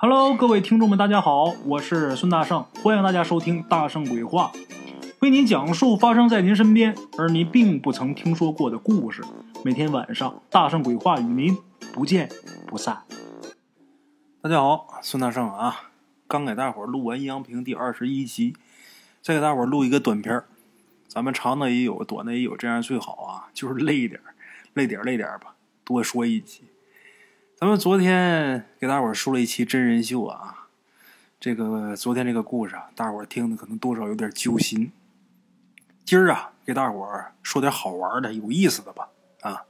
[0.00, 4.52] Hello，各位听众们，大家好，我是孙大圣，欢迎大家收听《大圣鬼话》，
[5.18, 9.24] 为您讲述发生在您身边而您并不曾听说过的故事。
[9.64, 11.58] 每天晚上，《大圣鬼话》与您
[11.92, 12.30] 不见
[12.64, 13.02] 不散。
[14.40, 15.90] 大家好，孙大圣啊，
[16.28, 18.54] 刚给大伙儿录完《阴阳平》第二十一集，
[19.20, 20.44] 再给大伙儿录一个短片儿。
[21.08, 24.36] 咱们长的也有，短的也有，这样最好啊，就是累一点儿，
[24.74, 26.62] 累点儿累点儿吧，多说一集。
[27.60, 30.68] 咱们昨天给大伙儿说了一期真人秀啊，
[31.40, 34.92] 这个昨天这个故事啊，大伙儿听的可能多少有点揪心。
[36.04, 39.08] 今儿啊，给大伙儿说点好玩的、有意思的吧
[39.40, 39.64] 啊。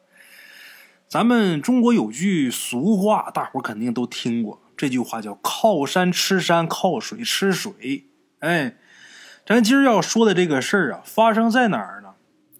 [1.09, 8.05] 咱们中国有句俗话，大伙儿肯定都听过，这句话叫“靠山吃山，靠水吃水”。
[8.41, 8.77] 哎，
[9.47, 12.17] 咱今儿要说的这个事儿啊，发生在哪儿呢？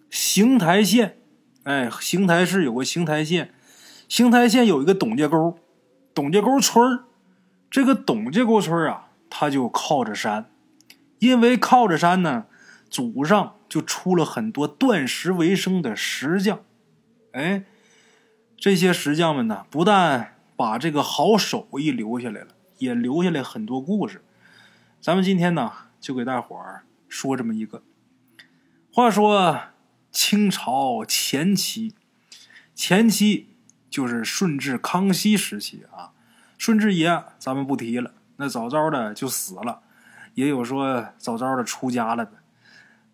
[0.09, 1.19] 邢台县，
[1.65, 3.53] 哎，邢台市有个邢台县。
[4.09, 5.59] 邢台县有一个董家沟，
[6.15, 7.05] 董家沟村，
[7.71, 10.51] 这个董家沟村啊，它就靠着山，
[11.19, 12.47] 因为靠着山呢，
[12.89, 16.61] 祖上就出了很多断石为生的石匠。
[17.33, 17.65] 哎，
[18.57, 24.25] 这些石匠们呢，不但把这个好手艺留下来了，也留下来很多故事。
[25.03, 27.83] 咱们今天呢，就给大伙儿说这么一个。
[28.91, 29.61] 话说
[30.11, 31.95] 清朝前期，
[32.75, 33.51] 前期。
[33.91, 36.11] 就是顺治、康熙时期啊，
[36.57, 39.81] 顺治爷咱们不提了，那早早的就死了，
[40.35, 42.33] 也有说早早的出家了的，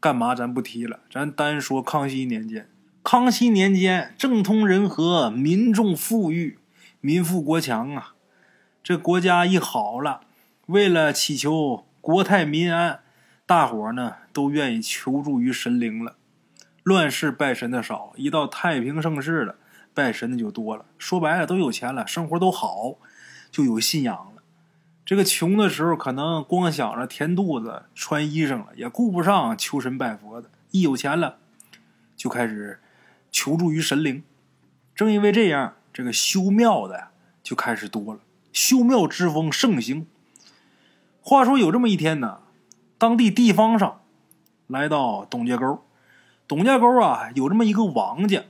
[0.00, 2.68] 干嘛咱不提了，咱单说康熙年间。
[3.02, 6.58] 康熙年间政通人和，民众富裕，
[7.00, 8.14] 民富国强啊。
[8.82, 10.22] 这国家一好了，
[10.66, 13.00] 为了祈求国泰民安，
[13.44, 16.16] 大伙呢都愿意求助于神灵了。
[16.82, 19.56] 乱世拜神的少，一到太平盛世了。
[19.94, 22.96] 拜神的就多了，说白了都有钱了，生活都好，
[23.50, 24.42] 就有信仰了。
[25.06, 30.50] 这个穷的时候，可能光想着填肚子、穿衣裳了，也顾不上求神拜佛的。
[30.72, 31.36] 一有钱了，
[32.16, 32.80] 就开始
[33.30, 34.24] 求助于神灵。
[34.94, 37.08] 正因为这样，这个修庙的
[37.42, 38.20] 就开始多了，
[38.52, 40.06] 修庙之风盛行。
[41.20, 42.40] 话说有这么一天呢，
[42.98, 44.00] 当地地方上
[44.66, 45.84] 来到董家沟，
[46.48, 48.42] 董家沟啊有这么一个王家。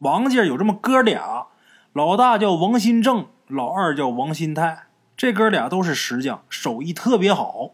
[0.00, 1.46] 王家有这么哥俩，
[1.92, 4.88] 老大叫王新正，老二叫王新泰。
[5.16, 7.70] 这哥俩都是石匠，手艺特别好。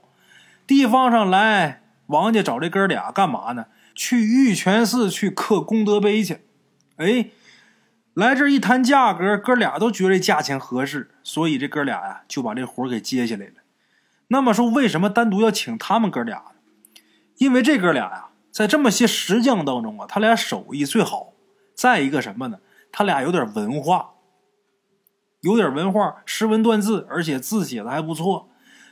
[0.66, 3.66] 地方上来王家找这哥俩干嘛呢？
[3.94, 6.42] 去玉泉寺去刻功德碑去。
[6.96, 7.30] 哎，
[8.14, 13.54] 来这一谈价格，哥俩都觉得价钱合适，所以这哥俩呀就把这活给接下来了。
[14.28, 17.00] 那么说，为什么单独要请他们哥俩呢？
[17.38, 21.31] 因为这哥俩呀，在这么些石匠当中啊，他俩手艺最好。
[21.74, 22.58] 再一个什么呢？
[22.90, 24.10] 他俩有点文化，
[25.40, 28.50] 有点文化，识文断字，而且字写的还不错。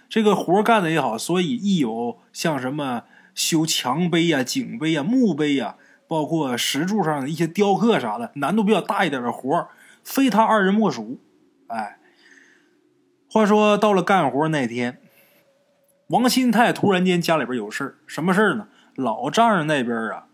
[0.08, 3.04] 这个活干的也好，所以一有像什么
[3.34, 5.76] 修墙碑呀、井碑呀、墓碑呀，
[6.08, 9.68] 包括石柱上的一些雕刻啥的，难度比较大一点的活
[10.02, 11.20] 非他二人莫属。
[11.68, 11.98] 哎，
[13.30, 15.00] 话说到了干活那天，
[16.08, 18.66] 王新泰突然间家里边有事什么事呢？
[18.96, 20.26] 老丈人那边啊，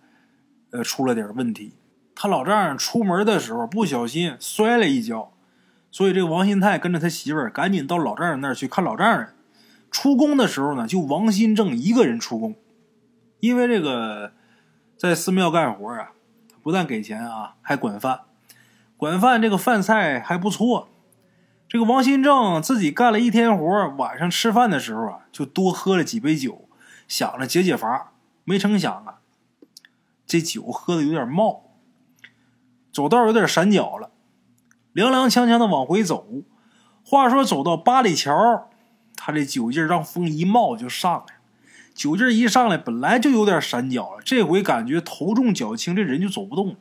[0.70, 1.74] 呃，出了点问题。
[2.18, 5.34] 他老丈人出门的时候不小心摔了一跤，
[5.90, 9.34] 所以这个王新泰跟着他媳妇儿赶紧到老丈人那儿去看老丈人。
[9.90, 12.56] 出工的时候呢，就王新正一个人出工，
[13.40, 14.32] 因为这个
[14.96, 16.12] 在寺庙干活啊，
[16.62, 18.20] 不但给钱啊，还管饭，
[18.96, 20.88] 管饭这个饭菜还不错。
[21.68, 26.68] 这个王新正自己干了一天活，晚上吃饭的时候啊，就多喝了几杯酒，
[27.06, 28.12] 想着解解乏，
[28.44, 29.18] 没成想啊，
[30.26, 31.65] 这酒喝的有点冒。
[32.96, 34.10] 走道有点闪脚了，
[34.94, 36.26] 踉踉跄跄的往回走。
[37.04, 38.70] 话说走到八里桥，
[39.14, 41.40] 他这酒劲让风一冒就上来了。
[41.94, 46.76] 酒劲一上来，本来就有点闪脚了，这回感觉头重脚轻，这人就走不动了。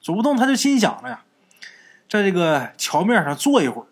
[0.00, 1.24] 走不动，他就心想了呀，
[2.08, 3.86] 在这个桥面上坐一会儿。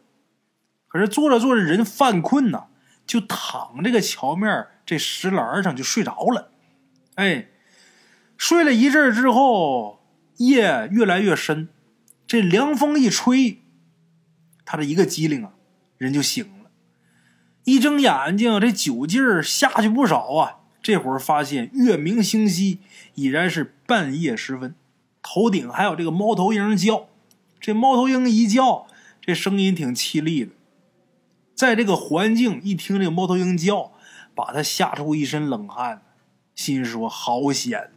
[0.87, 2.67] 可是坐着坐着，人犯困呐，
[3.05, 6.53] 就躺这个桥面这石栏上就睡着了。
[7.17, 7.49] 哎，
[8.37, 9.98] 睡了一阵之后。
[10.39, 11.69] 夜越来越深，
[12.27, 13.63] 这凉风一吹，
[14.65, 15.53] 他这一个机灵啊，
[15.97, 16.71] 人就醒了。
[17.65, 20.57] 一睁眼睛，这酒劲儿下去不少啊。
[20.81, 22.79] 这会儿发现月明星稀，
[23.15, 24.75] 已然是半夜时分，
[25.21, 27.09] 头顶还有这个猫头鹰叫。
[27.61, 28.87] 这猫头鹰一叫，
[29.21, 30.53] 这声音挺凄厉的。
[31.55, 33.93] 在这个环境一听这个猫头鹰叫，
[34.35, 36.03] 把他吓出一身冷汗，
[36.55, 37.91] 心说好险！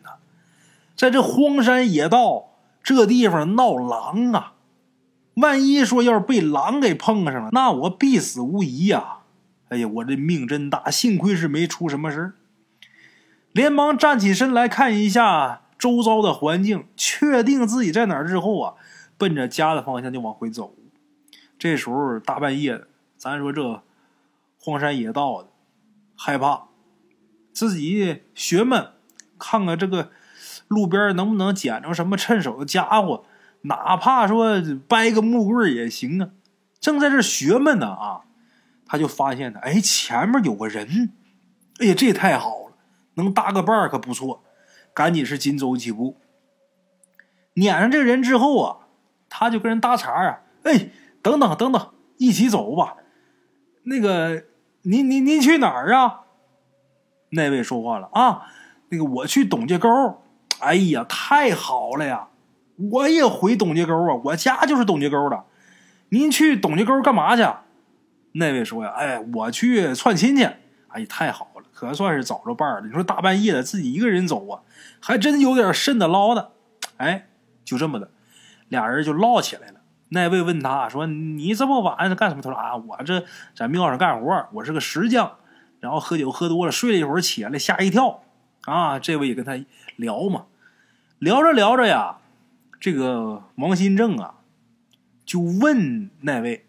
[1.02, 2.52] 在这荒山野道，
[2.84, 4.54] 这地方闹狼啊！
[5.34, 9.22] 万一说要是被狼给碰上了，那我必死无疑呀！
[9.70, 12.34] 哎呀，我这命真大，幸亏是没出什么事
[13.52, 18.76] 连忙站起身来看一下周遭的环境，确定自己在哪儿之后啊，
[19.18, 20.76] 奔着家的方向就往回走。
[21.58, 22.88] 这时候大半夜的，
[23.18, 23.82] 咱说这
[24.60, 25.50] 荒山野道的，
[26.16, 26.68] 害怕，
[27.52, 28.92] 自己学们，
[29.40, 30.12] 看看这个
[30.72, 33.26] 路边能不能捡着什么趁手的家伙。
[33.64, 36.30] 哪怕说掰个木棍也行啊！
[36.80, 38.22] 正在这学闷呢啊，
[38.86, 41.12] 他就发现了，哎，前面有个人，
[41.80, 42.76] 哎呀，这也太好了，
[43.16, 44.42] 能搭个伴可不错。
[44.94, 46.18] 赶紧是紧走几步，
[47.54, 48.88] 撵上这人之后啊，
[49.30, 50.90] 他就跟人搭茬啊，哎，
[51.22, 52.96] 等等等等，一起走吧。
[53.84, 54.46] 那个，
[54.82, 56.22] 您您您去哪儿啊？
[57.30, 58.48] 那位说话了啊，
[58.90, 59.90] 那个我去董家沟。
[60.62, 62.28] 哎呀，太好了呀！
[62.92, 65.44] 我也回董家沟啊，我家就是董家沟的。
[66.10, 67.46] 您去董家沟干嘛去？
[68.34, 70.48] 那位说呀，哎，我去串亲戚。
[70.88, 72.88] 哎，太好了，可算是找着伴儿了。
[72.88, 74.62] 你说大半夜的自己一个人走啊，
[75.00, 76.52] 还真有点瘆得捞的。
[76.98, 77.28] 哎，
[77.64, 78.10] 就这么的，
[78.68, 79.76] 俩人就唠起来了。
[80.10, 83.24] 那位问他说：“你这么晚干什么？”他说：“啊，我这
[83.56, 85.38] 在庙上干活，我是个石匠。
[85.80, 88.22] 然后喝酒喝多了，睡了一会儿起来，吓一跳。
[88.66, 89.54] 啊，这位也跟他
[89.96, 90.48] 聊嘛，
[91.22, 92.18] 聊着聊着呀。”
[92.82, 94.36] 这个王新正啊，
[95.24, 96.66] 就问那位，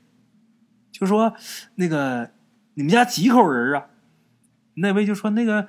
[0.91, 1.35] 就说
[1.77, 2.31] ：“那个
[2.75, 3.87] 你们家几口人啊？”
[4.77, 5.69] 那位就说：“那个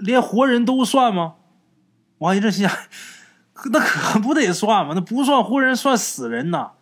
[0.00, 1.34] 连活人都算吗？”
[2.18, 2.76] 王新正心想
[3.72, 4.92] ：“那可不得算吗？
[4.94, 6.72] 那不算活人，算死人呐！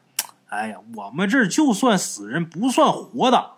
[0.48, 3.52] 哎呀，我们这儿就算死人，不算活的。”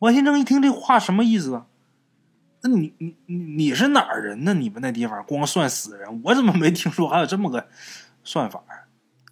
[0.00, 1.66] 王新正一听这话，什么意思啊？
[2.68, 4.54] 那你你你你是哪儿人呢？
[4.54, 7.68] 你们那地方光算死人，我怎么没听说还有这么个
[8.24, 8.62] 算法？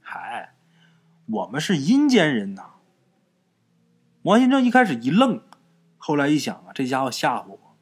[0.00, 0.54] 嗨，
[1.26, 2.62] 我们是阴间人呐！
[4.22, 5.42] 王新正一开始一愣，
[5.98, 7.76] 后来一想啊，这家伙吓唬我，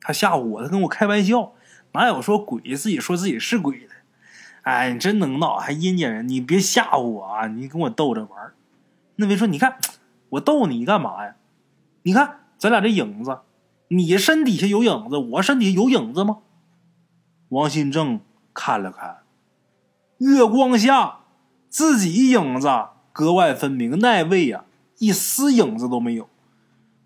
[0.00, 1.54] 他吓唬我，他跟我开玩笑，
[1.92, 3.94] 哪有说鬼自己说自己是鬼的？
[4.62, 7.46] 哎，你真能闹，还阴间人，你别吓唬我啊！
[7.46, 8.52] 你跟我逗着玩
[9.16, 9.78] 那位说，你看
[10.30, 11.36] 我逗你干嘛呀？
[12.02, 13.38] 你看咱俩这影子。
[13.94, 16.38] 你身底下有影子，我身底下有影子吗？
[17.50, 18.20] 王新正
[18.54, 19.24] 看了看，
[20.16, 21.20] 月光下
[21.68, 22.68] 自己影子
[23.12, 23.98] 格外分明。
[23.98, 24.64] 那位呀，
[24.96, 26.30] 一丝影子都没有。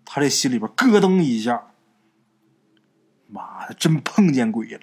[0.05, 1.67] 他这心里边咯噔一下，
[3.27, 4.79] 妈的，真碰见鬼了！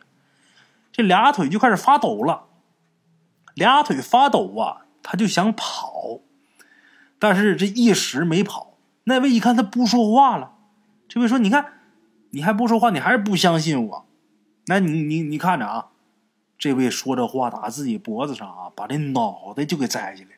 [0.93, 2.45] 这俩腿就开始发抖了，
[3.55, 6.21] 俩腿发抖啊，他就想跑，
[7.19, 8.77] 但是这一时没跑。
[9.05, 10.53] 那位一看他不说话了，
[11.09, 11.73] 这位说：“你看。”
[12.35, 14.07] 你还不说话，你还是不相信我？
[14.67, 15.87] 那你你你看着啊！
[16.59, 20.31] 这位说这话打自己脖子上啊，把这脑袋就给摘下来。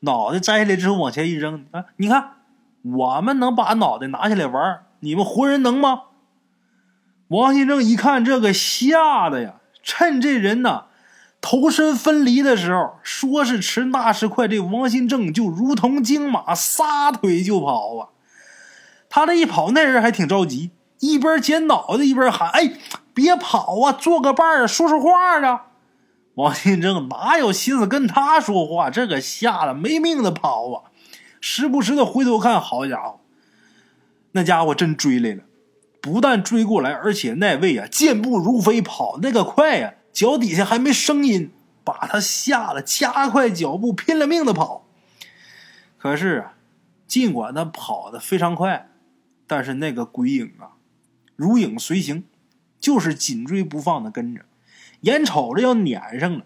[0.00, 1.86] 脑袋摘下来之后往前一扔啊！
[1.96, 2.36] 你看，
[2.82, 6.02] 我们能把脑袋拿下来玩，你们活人能吗？
[7.28, 9.56] 王新正一看这个，吓得呀！
[9.82, 10.84] 趁这人呢
[11.40, 18.08] 头身分离的时候，说是迟那时快，这王新正就如同惊马，撒腿就跑啊！
[19.10, 20.70] 他这一跑，那人还挺着急。
[21.00, 22.72] 一边捡脑袋一边喊：“哎，
[23.12, 25.66] 别跑啊，做个伴儿，说说话啊！”
[26.36, 28.90] 王新正哪有心思跟他说话？
[28.90, 30.90] 这可吓得没命的跑啊，
[31.40, 32.60] 时不时的回头看。
[32.60, 33.20] 好家伙，
[34.32, 35.44] 那家伙真追来了，
[36.00, 41.52] 不但追过来，而且那位啊，健步如飞，跑那个快呀，脚底下还没声音，
[41.84, 44.86] 把他吓得加快脚步，拼了命的跑。
[45.98, 46.54] 可是啊，
[47.06, 48.90] 尽管他跑的非常快，
[49.46, 50.73] 但是那个鬼影啊。
[51.36, 52.24] 如影随形，
[52.78, 54.44] 就是紧追不放的跟着，
[55.00, 56.44] 眼瞅着要撵上了。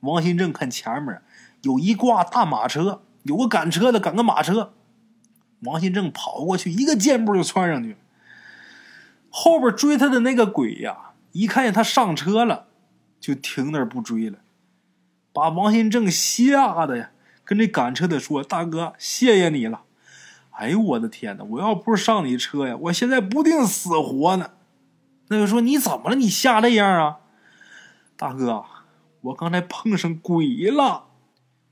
[0.00, 1.20] 王新正看前面
[1.62, 4.72] 有一挂大马车，有个赶车的赶个马车。
[5.60, 7.96] 王新正跑过去，一个箭步就窜上去。
[9.30, 12.68] 后边追他的那个鬼呀，一看见他上车了，
[13.20, 14.38] 就停那儿不追了，
[15.32, 17.10] 把王新正吓得呀，
[17.44, 19.82] 跟这赶车的说：“大哥，谢谢你了。”
[20.58, 21.44] 哎呦我的天哪！
[21.44, 24.50] 我要不是上你车呀，我现在不定死活呢。
[25.28, 26.16] 那位说你怎么了？
[26.16, 27.18] 你吓这样啊？
[28.16, 28.64] 大哥，
[29.20, 31.04] 我刚才碰上鬼了。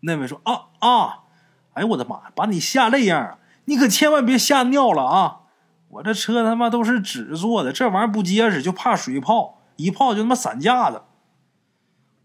[0.01, 1.25] 那位说啊啊！
[1.73, 2.33] 哎呦我的妈呀！
[2.37, 5.41] 把你吓这样，你可千万别吓尿了啊！
[5.89, 11.03] 我这车他妈都是纸做的，这玩意儿不结实，就怕水泡，一泡就他妈散架子。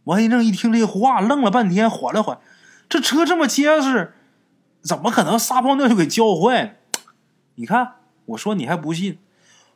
[0.03, 2.37] 王一正一听这话，愣了半天，缓了缓，
[2.87, 4.13] 这车这么结实。
[4.81, 6.73] 怎么可能撒泡尿就给浇坏了？
[7.55, 7.95] 你看，
[8.25, 9.19] 我说你还不信。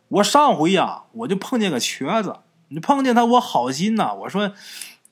[0.08, 4.14] 我上回呀，我就碰见个瘸子，你碰见他，我好心呐。
[4.14, 4.54] 我说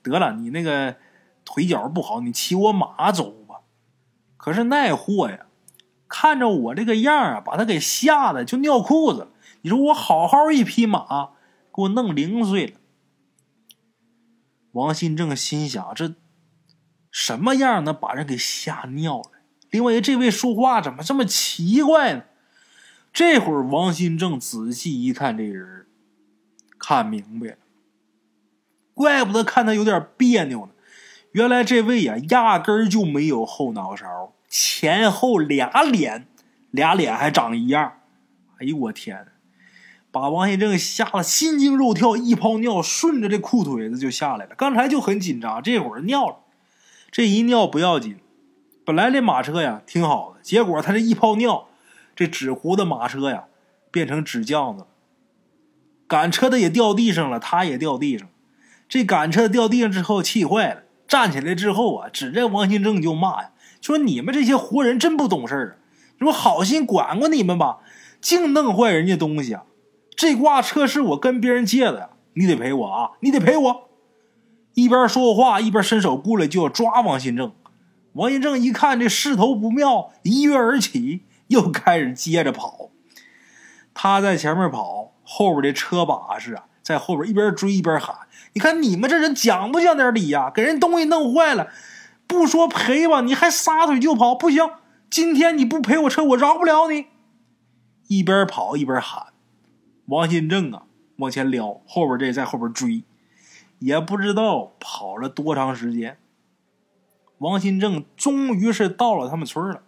[0.02, 0.96] 得了，你那个
[1.44, 3.60] 腿脚不好，你骑我马走吧。
[4.36, 5.46] 可是那货呀，
[6.08, 9.28] 看着我这个样啊，把他给吓得就尿裤子。
[9.62, 11.30] 你说我好好一匹马，
[11.74, 12.78] 给我弄零碎了。
[14.72, 16.14] 王新正心想：这
[17.10, 19.30] 什么样能把人给吓尿了？
[19.74, 22.22] 另外，这位说话怎么这么奇怪呢？
[23.12, 25.86] 这会儿，王新正仔细一看，这人
[26.78, 27.56] 看明白了，
[28.94, 30.72] 怪不得看他有点别扭呢。
[31.32, 36.28] 原来这位呀，压根儿就没有后脑勺，前后俩脸，
[36.70, 37.94] 俩脸还长一样。
[38.60, 39.26] 哎呦我天！
[40.12, 44.54] 把王新正吓得心惊肉跳，一泡尿顺着这裤腿子就下来了。
[44.54, 46.36] 刚才就很紧张，这会儿尿了，
[47.10, 48.20] 这一尿不要紧，
[48.84, 51.68] 本来这马车呀挺好的，结果他这一泡尿，
[52.14, 53.44] 这纸糊的马车呀
[53.90, 54.84] 变成纸浆子，
[56.06, 58.28] 赶车的也掉地上了，他也掉地上。
[58.86, 63.50] 这赶车掉地上之后气坏了，站起来之后啊，指着王新正就骂呀，
[63.80, 66.20] 说你们这些活人真不懂事啊！
[66.20, 67.78] 说好心管管你们吧，
[68.20, 69.64] 净弄坏人家东西啊！
[70.14, 73.10] 这挂车是我跟别人借的呀，你得赔我啊！
[73.20, 73.88] 你得赔我！
[74.74, 77.52] 一边说话一边伸手过来就要抓王新正。
[78.14, 82.90] 王新正一看这势头不妙，一跃而起，又开始接着跑。
[83.92, 88.16] 他在前面跑，后边的车把式啊，在后边一边追一边喊
[88.54, 90.50] ：“你看你们这人讲不讲点理呀？
[90.54, 91.68] 给人东西弄坏了，
[92.26, 94.70] 不说赔吧，你还撒腿就跑，不行！
[95.10, 97.06] 今天你不赔我车，我饶不了你！”
[98.06, 99.26] 一边跑一边喊。
[100.06, 100.82] 王新正啊，
[101.16, 103.02] 往前撩，后边这在后边追，
[103.80, 106.18] 也不知道跑了多长时间。
[107.38, 109.82] 王新正终于是到了他们村了。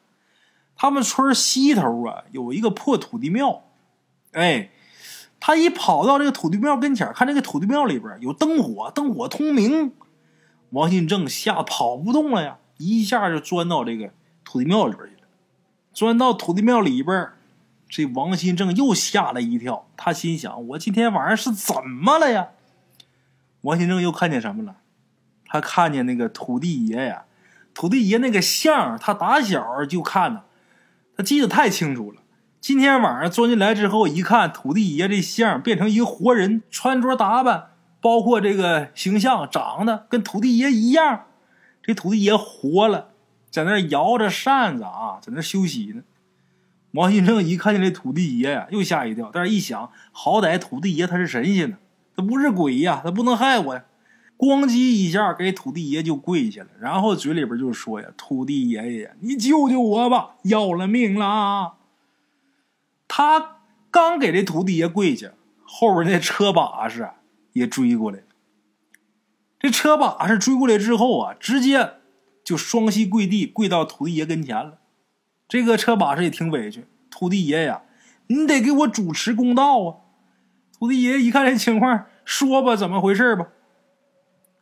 [0.77, 3.65] 他们村西头啊有一个破土地庙，
[4.33, 4.71] 哎，
[5.41, 9.93] 他一跑到这个土地庙跟前，看这个土地庙里边有灯火，灯火通明。
[10.71, 14.11] 王新正吓跑不动了呀，一下就钻到这个
[14.45, 15.29] 土地庙里边去了。
[15.93, 17.31] 钻到土地庙里边。
[17.89, 22.49] 这王新正又吓了一跳，他心想：“我今天晚上是怎么了呀？”
[23.63, 24.79] 王新正又看见什么了？
[25.45, 27.26] 他看见那个土地爷呀，
[27.77, 30.41] 土地爷那个像，他打小就看呢，
[31.15, 32.23] 他记得太清楚了。
[32.59, 41.27] 今天晚上钻进来之后，一看土地爷这像变成一个活人，穿着打扮，包括这个形象，长得跟土地爷一样。
[41.83, 43.09] 这土地爷活了，
[43.51, 46.03] 在那摇着扇子啊，在那休息呢。
[46.93, 49.31] 王新正一看见这土地爷呀，又吓一跳。
[49.31, 51.77] 但是一想，好歹土地爷他是神仙呢，
[52.17, 53.85] 他不是鬼呀，他不能害我呀！
[54.39, 61.77] 咣叽一下给土地爷就跪下了，然后嘴里边就说呀：“土地爷爷，你救救我吧，要了命了！”
[63.09, 63.59] 他
[63.91, 65.33] 刚给这土地爷跪下，
[65.65, 67.09] 后边那车把式
[67.55, 68.19] 也追过来。
[69.59, 71.95] 这车把式追过来之后啊，直接
[72.45, 74.79] 就双膝跪地，跪到土地爷跟前了。
[75.49, 77.83] 这个车把式也挺委屈，土地爷呀，
[78.27, 79.97] 你得给我主持公道啊！
[80.79, 83.49] 土地爷一看这情况，说吧，怎么回事吧？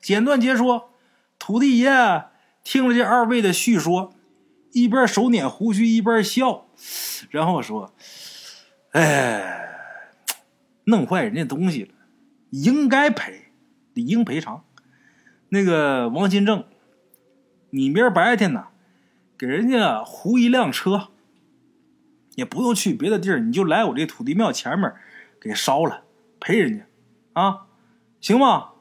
[0.04, 0.90] 简短截说，
[1.38, 1.90] 土地爷
[2.62, 4.12] 听了这二位的叙说，
[4.72, 6.66] 一边手捻胡须一边笑，
[7.30, 7.94] 然后说
[8.92, 9.66] ：“哎，
[10.84, 11.94] 弄坏人家东西了，
[12.50, 13.46] 应该赔，
[13.94, 14.62] 理应赔偿。
[15.48, 16.66] 那个王金正，
[17.70, 18.66] 你明儿白天呢？”
[19.38, 21.08] 给人家糊一辆车，
[22.34, 24.92] 也不用去别的地儿，你就来我这土地庙前面
[25.40, 26.04] 给烧了，
[26.38, 26.84] 赔人家，
[27.32, 27.66] 啊，
[28.20, 28.72] 行吗？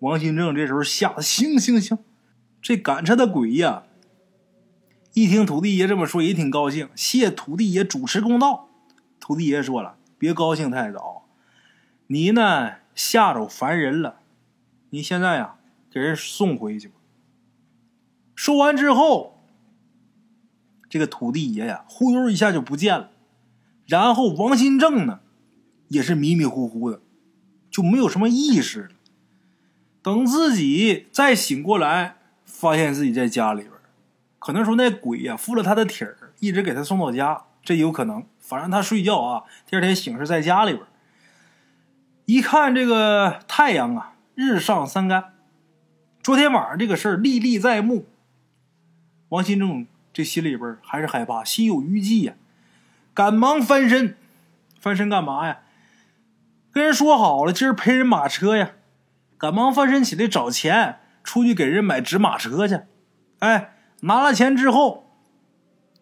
[0.00, 1.98] 王新正这时候吓得行行行，
[2.60, 3.84] 这赶车的鬼呀，
[5.12, 8.68] 一听土地爷这么说也挺高兴，谢土地爷主持公道。
[9.20, 11.26] 土地爷说了，别高兴太早，
[12.08, 14.20] 你呢吓着烦人了，
[14.90, 15.56] 你现在呀
[15.90, 16.94] 给人送回去吧。
[18.34, 19.32] 说完之后。
[20.86, 23.10] 这个土地爷呀，忽悠一下就不见了，
[23.84, 25.18] 然后王新正呢，
[25.88, 27.00] 也是迷迷糊糊的，
[27.68, 28.93] 就没有什么意识了。
[30.04, 33.72] 等自己再醒过来，发现自己在家里边，
[34.38, 38.26] 可能说那鬼呀附了他的体儿，一直给他送到家，这有可能。
[38.38, 40.84] 反正他睡觉啊，第二天醒是在家里边，
[42.26, 45.32] 一看这个太阳啊，日上三竿，
[46.22, 48.06] 昨天晚上这个事儿历历在目。
[49.30, 49.86] 王新正。
[50.12, 52.34] 这心里边还是害怕，心有余悸呀，
[53.12, 54.16] 赶忙翻身，
[54.78, 55.62] 翻身干嘛呀？
[56.70, 58.70] 跟人说好了，今儿陪人马车呀，
[59.38, 62.80] 赶忙翻身起来找钱，出去给人买纸马车去。
[63.40, 65.10] 哎，拿了钱之后，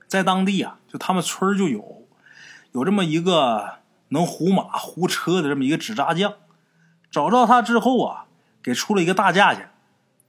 [0.07, 2.07] 在当地啊，就他们村就有，
[2.73, 6.35] 有这么一个能糊马糊车的这么一个纸扎匠，
[7.11, 8.27] 找着他之后啊，
[8.63, 9.71] 给出了一个大价钱，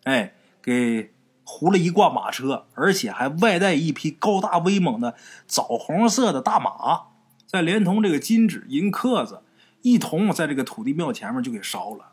[0.05, 7.09] 哎，给糊了一挂马车，而且还外带一匹高大威猛的枣红色的大马，
[7.45, 9.43] 再连同这个金纸银刻子，
[9.81, 12.12] 一同在这个土地庙前面就给烧了。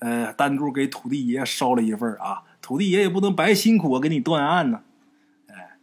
[0.00, 4.82] 呃，单独给土地爷烧了一份啊，土地爷也不能白辛苦啊，给你断案呢。
[5.46, 5.78] 哎，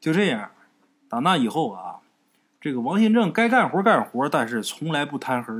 [0.00, 0.50] 就这样，
[1.08, 2.00] 打那以后啊，
[2.60, 5.54] 这个王新正该干活干活，但是从来不贪黑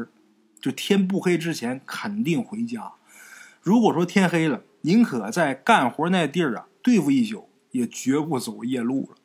[0.60, 2.92] 就天不黑之前肯定回家。
[3.60, 9.16] 如果说天黑了，宁可在干活那地儿啊对付一宿，也绝不走夜路了。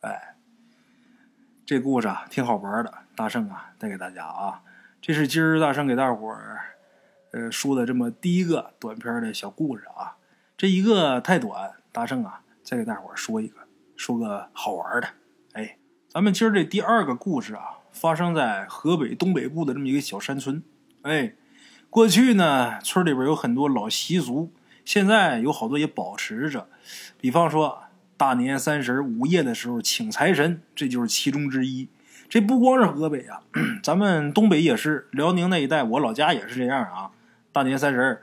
[0.00, 0.36] 哎，
[1.64, 4.62] 这故事啊挺好玩的，大圣啊带给大家啊，
[5.00, 6.73] 这是今儿大圣给大伙儿
[7.34, 10.14] 呃说的这么第一个短篇的小故事啊。
[10.56, 13.58] 这一个太短，大圣啊再给大伙说一个，
[13.96, 15.08] 说个好玩的。
[15.54, 15.76] 哎，
[16.08, 20.62] 咱们今儿这第二个故事啊，发生在河北东北部的这么一个小山村。
[21.02, 21.34] 哎。
[21.90, 24.50] 过去呢，村里边有很多老习俗，
[24.84, 26.68] 现在有好多也保持着。
[27.20, 27.84] 比方说，
[28.16, 31.88] 大年三十午夜的时候请财神，这就是其中之一。
[32.28, 33.42] 这不光是河北啊，
[33.80, 37.12] 咱们东北也是，辽宁那一带，我老家也是这样啊。
[37.54, 38.20] 大年三十，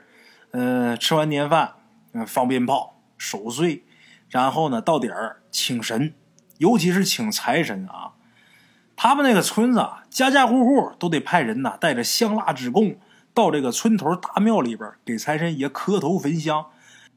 [0.50, 1.76] 呃，吃完年饭，
[2.12, 3.82] 嗯，放鞭炮，守岁，
[4.28, 6.12] 然后呢，到点儿请神，
[6.58, 8.12] 尤其是请财神啊。
[8.94, 12.96] 他们那个村子啊，家家户户都得派人呐，带着香蜡纸供。
[13.32, 16.66] 到这个村头大庙里边给财神爷磕头焚香，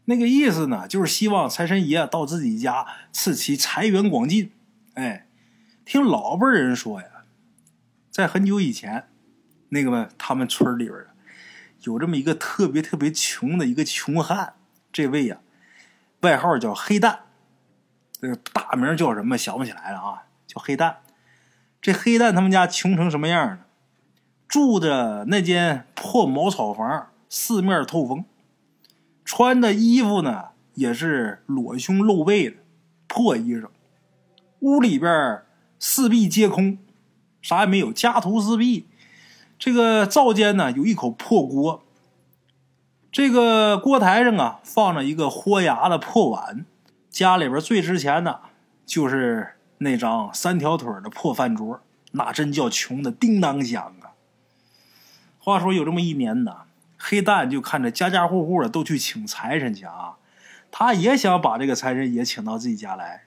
[0.05, 4.53] 那个意思呢，就是希望财神爷到自己家赐其财源广进。
[4.93, 5.27] 哎，
[5.84, 7.07] 听老辈人说呀，
[8.10, 9.10] 在很久以前，
[9.67, 11.04] 那个他们村里边
[11.85, 14.53] 有这么一个特别特别穷的一个穷汉，
[14.91, 15.37] 这位呀，
[16.21, 17.19] 外号叫黑蛋，
[18.19, 20.97] 这个大名叫什么想不起来了啊，叫黑蛋。
[21.81, 23.59] 这黑蛋他们家穷成什么样呢？
[24.47, 28.25] 住着那间破茅草房，四面透风，
[29.23, 32.57] 穿的衣服呢也是裸胸露背的
[33.07, 33.67] 破衣裳。
[34.59, 35.43] 屋里边
[35.77, 36.79] 四壁皆空，
[37.41, 38.87] 啥也没有，家徒四壁。
[39.57, 41.83] 这个灶间呢有一口破锅，
[43.11, 46.65] 这个锅台上啊放着一个豁牙的破碗。
[47.09, 48.41] 家里边最值钱的
[48.85, 51.79] 就是那张三条腿的破饭桌，
[52.11, 54.20] 那真叫穷的叮当响啊！
[55.39, 56.63] 话说有这么一年呢，
[56.98, 60.18] 黑蛋就看着家家户户的都去请财神去啊，
[60.70, 63.24] 他也想把这个财神爷请到自己家来。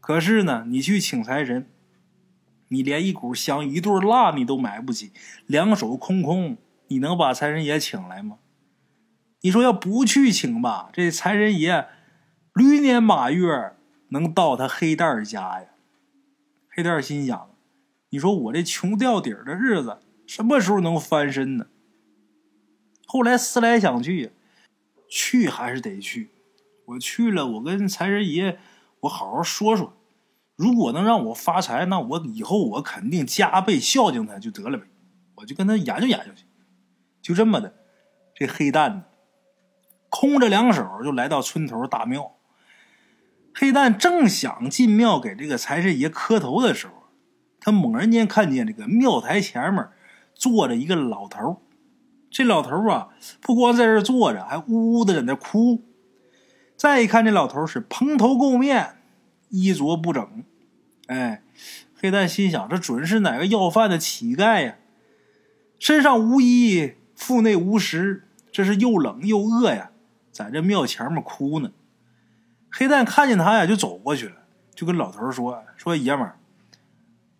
[0.00, 1.66] 可是呢，你去请财神，
[2.68, 5.12] 你连一股香、一对蜡你都买不起，
[5.46, 6.56] 两手空空，
[6.88, 8.38] 你能把财神爷请来吗？
[9.42, 11.86] 你说要不去请吧，这财神爷
[12.54, 13.74] 驴年马月
[14.08, 15.66] 能到他黑蛋家呀？
[16.68, 17.50] 黑蛋心想：
[18.10, 19.98] 你说我这穷掉底儿的日子。
[20.26, 21.66] 什么时候能翻身呢？
[23.06, 24.32] 后来思来想去，
[25.08, 26.30] 去还是得去。
[26.86, 28.58] 我去了，我跟财神爷
[29.00, 29.96] 我好好说说。
[30.56, 34.84] 如果能让我发财，那我以后我肯定加倍孝敬他就得了呗。
[35.36, 36.44] 我就跟他研究研究去。
[37.22, 37.74] 就这么的，
[38.34, 39.04] 这黑蛋呢，
[40.08, 42.32] 空着两手就来到村头大庙。
[43.54, 46.92] 黑蛋正想进庙给这个财神爷磕头的时候，
[47.60, 49.88] 他猛然间看见这个庙台前面。
[50.38, 51.62] 坐着一个老头
[52.30, 53.08] 这老头啊，
[53.40, 55.82] 不光在这坐着，还呜呜的在那哭。
[56.76, 58.98] 再一看，这老头是蓬头垢面，
[59.48, 60.44] 衣着不整。
[61.06, 61.42] 哎，
[61.94, 64.76] 黑蛋心想：这准是哪个要饭的乞丐呀？
[65.78, 69.90] 身上无衣，腹内无食，这是又冷又饿呀，
[70.32, 71.72] 在这庙前面哭呢。
[72.70, 76.38] 黑蛋看见他呀，就走过去了，就跟老头说：“说爷们儿，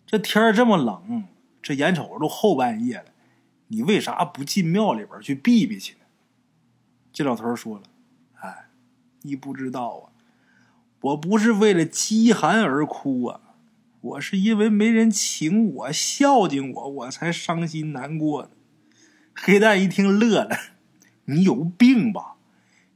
[0.05, 1.27] 这天这么冷。”
[1.59, 3.05] 这眼瞅着都后半夜了，
[3.67, 6.05] 你为啥不进庙里边去避避去呢？
[7.11, 7.83] 这老头说了
[8.39, 8.69] ：“哎，
[9.23, 10.15] 你不知道啊，
[11.01, 13.41] 我不是为了饥寒而哭啊，
[14.01, 18.49] 我是因为没人请我孝敬我，我才伤心难过呢。”
[19.35, 20.57] 黑蛋一听乐了
[21.25, 22.37] ：“你有病吧？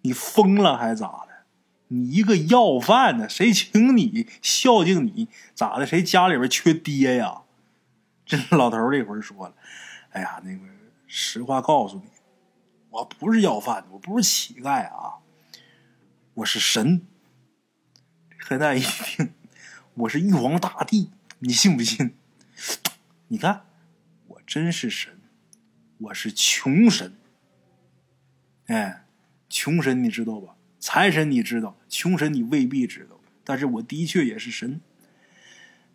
[0.01, 1.45] 你疯了还咋的？
[1.89, 5.85] 你一个要饭的，谁请你孝敬你咋的？
[5.85, 7.43] 谁家里边缺爹呀？”
[8.25, 9.53] 这老头这会儿说了
[10.11, 10.61] ：“哎呀，那个
[11.05, 12.03] 实话告诉你，
[12.89, 15.19] 我不是要饭的，我不是乞丐啊，
[16.33, 17.05] 我是神。”
[18.43, 19.33] 黑蛋一听
[19.93, 22.15] ：“我是玉皇大帝，你信不信？”
[23.29, 23.61] 你看，
[24.27, 25.19] 我真是神，
[25.99, 27.13] 我是穷神。
[28.65, 29.05] 哎，
[29.47, 30.55] 穷神你知道吧？
[30.79, 34.81] 财神你知道，穷神你未必知道，但是我的确也是神。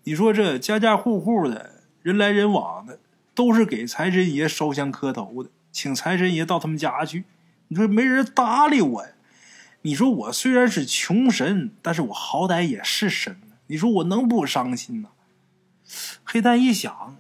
[0.05, 1.83] 你说这家家户户的。
[2.03, 3.01] 人来人往的，
[3.35, 7.25] 都是给财神爷烧香磕头的，请财神爷到他们家去。
[7.67, 9.11] 你说没人搭理我呀？
[9.87, 15.11] 你说我虽然是穷神，但是我好歹也是神你说我能不伤心吗？
[16.25, 17.18] 黑蛋一想，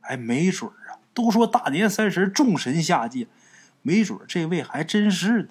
[0.00, 3.28] 哎，没准啊，都说大年三十众神下界，
[3.82, 5.50] 没准这位还真是的。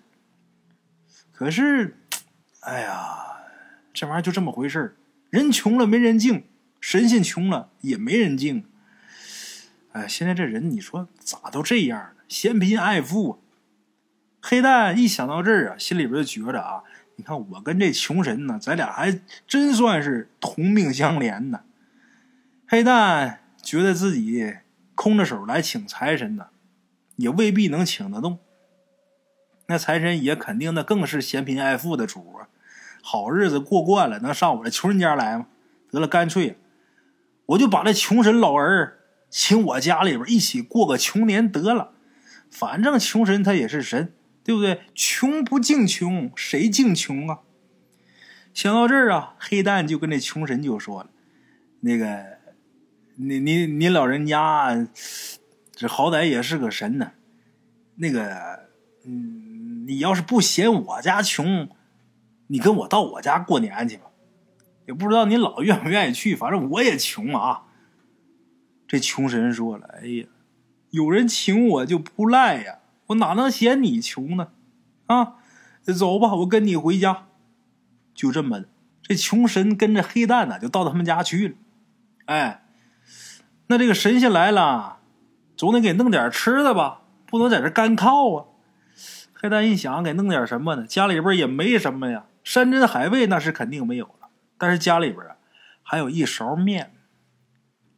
[1.32, 2.00] 可是，
[2.62, 3.44] 哎呀，
[3.94, 4.98] 这玩意儿就这么回事
[5.30, 6.44] 人穷了没人敬，
[6.82, 8.66] 神仙穷了也没人敬。
[9.92, 12.14] 哎，现在这人你说咋都这样了？
[12.28, 13.44] 嫌贫爱富。
[14.42, 16.84] 黑蛋一想到这儿啊，心里边就觉着啊，
[17.18, 21.62] 你看我跟这穷神呢，咱俩还真算是同命相怜呢。
[22.68, 24.56] 黑蛋觉得自己
[24.96, 26.48] 空着手来请财神呢，
[27.18, 28.40] 也未必能请得动。
[29.68, 32.48] 那财神爷肯定那更是嫌贫爱富的主啊，
[33.02, 35.48] 好日子过惯了，能上我这穷人家来吗？
[35.92, 36.58] 得了，干脆
[37.48, 39.00] 我就把这穷神老儿
[39.30, 41.92] 请我家里边一起过个穷年得了。
[42.50, 44.14] 反正穷神他也是神。
[44.50, 44.82] 对不对？
[44.96, 47.42] 穷不敬穷，谁敬穷啊？
[48.52, 51.12] 想到这儿啊，黑蛋就跟那穷神就说了
[51.82, 52.40] ：“那个，
[53.18, 54.88] 你你你老人家，
[55.72, 57.12] 这好歹也是个神呢。
[57.98, 58.70] 那个，
[59.06, 61.70] 嗯，你要是不嫌我家穷，
[62.48, 64.06] 你跟我到我家过年去吧。
[64.88, 67.66] 也不知道你老愿不愿意去，反正我也穷啊。”
[68.90, 70.26] 这穷神说了：“哎呀，
[70.90, 72.78] 有人请我就不赖呀。”
[73.10, 74.50] 我哪能嫌你穷呢？
[75.08, 75.36] 啊，
[75.98, 77.26] 走吧，我跟你回家。
[78.14, 78.68] 就这么的，
[79.02, 81.56] 这穷神跟着黑蛋呢，就到他们家去了。
[82.26, 82.66] 哎，
[83.68, 85.00] 那这个神仙来了，
[85.56, 88.46] 总得给弄点吃的吧，不能在这干靠啊。
[89.34, 90.86] 黑蛋一想，给弄点什么呢？
[90.86, 95.38] 家里边也没什么呀，山珍海味那是肯定没有了，但是家里边啊，
[95.82, 96.94] 还有一勺面，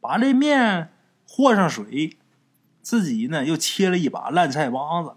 [0.00, 0.90] 把这面
[1.26, 2.16] 和上水。
[2.82, 5.14] 自己呢，又切了一把烂菜帮子，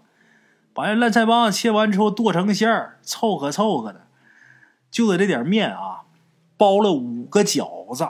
[0.72, 4.06] 把这烂菜帮子切完之后剁成馅儿，凑合凑合的，
[4.90, 6.02] 就在这点面啊，
[6.56, 8.08] 包了五个饺子。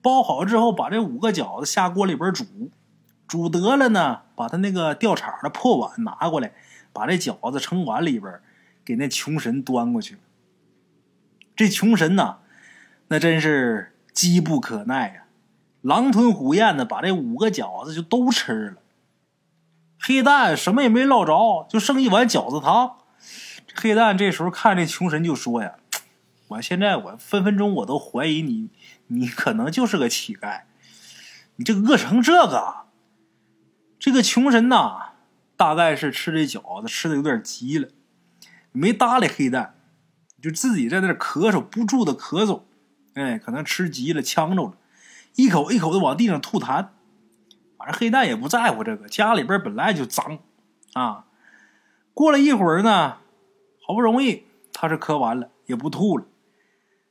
[0.00, 2.44] 包好之后，把这五个饺子下锅里边煮，
[3.28, 6.52] 煮得了呢，把他那个吊铲的破碗拿过来，
[6.92, 8.40] 把这饺子盛碗里边，
[8.84, 10.18] 给那穷神端过去。
[11.54, 12.38] 这穷神呐，
[13.08, 15.21] 那真是机不可耐呀。
[15.82, 18.76] 狼吞虎咽的把这五个饺子就都吃了，
[20.00, 22.98] 黑蛋什么也没捞着，就剩一碗饺子汤。
[23.74, 25.74] 黑蛋这时候看这穷神就说呀
[26.48, 28.70] ：“我现在我分分钟我都怀疑你，
[29.08, 30.62] 你可能就是个乞丐，
[31.56, 32.82] 你这饿成这个。”
[33.98, 35.12] 这个穷神呐，
[35.56, 37.88] 大概是吃这饺子吃的有点急了，
[38.72, 39.74] 没搭理黑蛋，
[40.40, 42.62] 就自己在那咳嗽不住的咳嗽，
[43.14, 44.74] 哎，可能吃急了呛着了。
[45.34, 46.88] 一口一口的往地上吐痰，
[47.78, 50.38] 反正黑蛋也不在乎这个，家里边本来就脏，
[50.92, 51.26] 啊，
[52.12, 53.18] 过了一会儿呢，
[53.86, 56.26] 好不容易他是咳完了，也不吐了。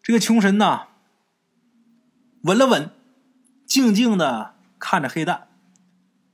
[0.04, 0.88] 这个穷神呐，
[2.44, 2.92] 稳了稳，
[3.66, 5.48] 静静的看着黑蛋，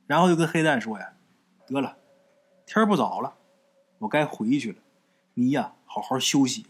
[0.05, 1.13] 然后就跟黑蛋说呀
[1.67, 1.97] ：“得了，
[2.65, 3.35] 天不早了，
[3.99, 4.77] 我该回去了，
[5.35, 6.65] 你呀，好好休息。”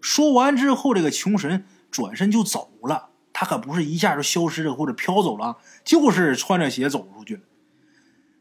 [0.00, 3.10] 说完之后，这个穷神转身就走了。
[3.42, 7.40] 他可不是一下就消失了或者飘走了，就是穿着鞋走出去。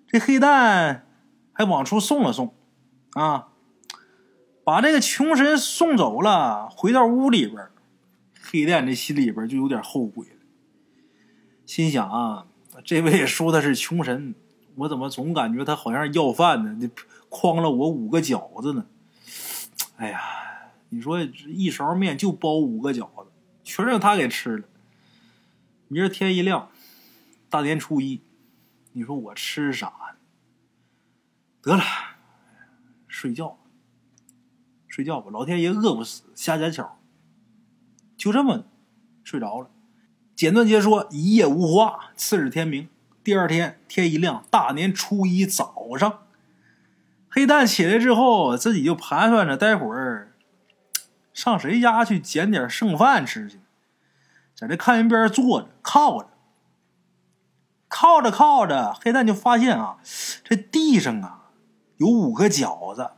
[0.08, 1.08] 这黑蛋
[1.54, 2.54] 还往出送了送，
[3.14, 3.48] 啊，
[4.64, 6.70] 把这个穷神送走了。
[6.70, 7.70] 回到屋里边，
[8.40, 10.36] 黑蛋这心里边就有点后悔了，
[11.66, 12.46] 心想啊，
[12.86, 14.36] 这位说的是穷神，
[14.76, 16.90] 我怎么总感觉他好像要饭呢？
[17.28, 18.86] 诓了我五个饺子呢？
[19.96, 20.22] 哎呀，
[20.90, 23.32] 你说一勺面就包五个饺子，
[23.64, 24.66] 全让他给吃了。
[25.94, 26.70] 明儿天一亮，
[27.50, 28.22] 大年初一，
[28.94, 29.92] 你说我吃啥？
[31.62, 31.84] 得了，
[33.10, 33.60] 睡觉，
[34.88, 35.30] 睡觉吧。
[35.30, 36.98] 老天爷饿不死，瞎捡巧。
[38.16, 38.64] 就这么
[39.22, 39.70] 睡着了。
[40.34, 42.12] 简短截说，一夜无话。
[42.16, 42.88] 次日天明，
[43.22, 46.26] 第二天天一亮，大年初一早上，
[47.28, 50.34] 黑蛋起来之后，自己就盘算着，待会儿
[51.34, 53.60] 上谁家去捡点剩饭吃去。
[54.62, 56.30] 在这炕沿边坐着，靠着，
[57.88, 59.98] 靠着靠着，黑蛋就发现啊，
[60.44, 61.50] 这地上啊
[61.98, 63.14] 有五个饺子。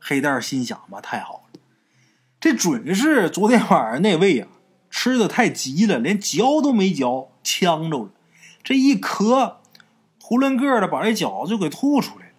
[0.00, 1.60] 黑蛋心想吧，太好了，
[2.40, 4.48] 这准是昨天晚上那位啊
[4.88, 8.10] 吃的太急了，连嚼都没嚼，呛着了。
[8.64, 9.56] 这一咳，
[10.18, 12.32] 囫囵个的把这饺子就给吐出来了。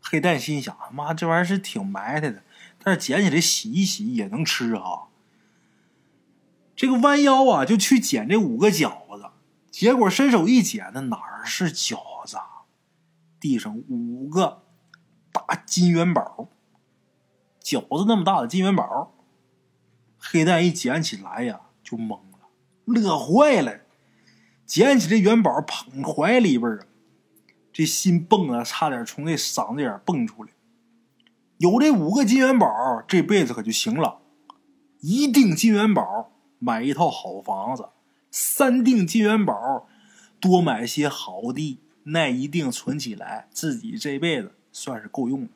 [0.00, 2.42] 黑蛋心想，妈，这玩意儿是挺埋汰的，
[2.82, 5.07] 但是捡起来洗一洗也能吃啊。
[6.78, 9.30] 这个弯腰啊，就去捡这五个饺子，
[9.68, 12.36] 结果伸手一捡，那哪儿是饺子？
[13.40, 14.62] 地上五个
[15.32, 16.50] 大金元宝，
[17.60, 19.12] 饺子那么大的金元宝。
[20.18, 22.48] 黑蛋一捡起来呀，就懵了，
[22.84, 23.80] 乐坏了，
[24.64, 26.86] 捡起这元宝捧怀里边啊，
[27.72, 30.52] 这心蹦啊，差点从这嗓子眼蹦出来。
[31.56, 32.68] 有这五个金元宝，
[33.08, 34.20] 这辈子可就行了。
[35.00, 37.88] 一锭金元宝买一套好房子，
[38.30, 39.88] 三锭金元宝
[40.40, 45.48] 多买些好地，那一定存起来，自己这辈子算是够用了。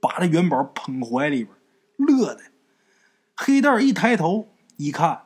[0.00, 1.56] 把这元宝捧怀里边，
[1.96, 2.42] 乐的。
[3.34, 5.22] 黑蛋一抬头一看，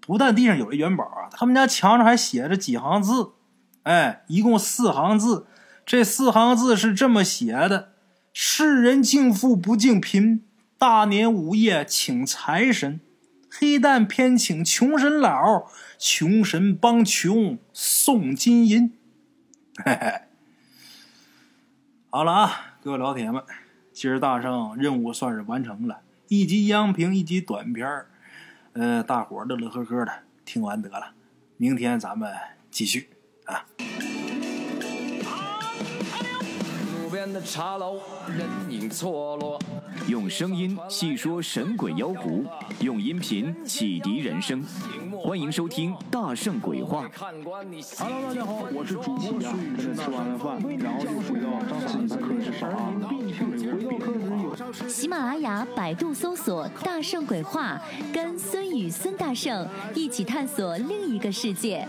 [0.00, 3.32] 不但地上有一元宝啊，他们家墙上还写着几行字，
[3.82, 5.46] 哎，一共四行字。
[5.86, 7.92] 这四行字是这么写的
[8.32, 10.42] ：“世人敬富不敬贫，
[10.78, 13.00] 大年午夜请财神，
[13.56, 18.92] 黑蛋偏请穷神佬，穷神帮穷送金银。”
[19.84, 20.22] 嘿嘿，
[22.10, 23.42] 好了啊，各位老铁们，
[23.92, 26.00] 今儿大圣任务算是完成了。
[26.28, 28.08] 一集央评，一集短片儿，
[28.72, 31.12] 呃，大伙儿乐乐呵呵的听完得了。
[31.56, 32.32] 明天咱们
[32.70, 33.10] 继续
[33.44, 33.66] 啊。
[37.24, 37.98] 边的茶楼，
[38.36, 39.58] 人影错落。
[40.08, 42.44] 用声音细说神鬼妖狐，
[42.80, 44.62] 用音频启迪人生。
[45.22, 47.08] 欢迎收听《大圣鬼话》。
[47.98, 51.48] Hello，大家好，我是主播孙宇，吃完了饭，然后就回到
[51.88, 52.92] 自己的课室上啊。
[54.86, 57.80] 喜马拉雅、百度搜索“大圣鬼话”，
[58.12, 61.88] 跟孙宇、孙大圣一起探索另一个世界。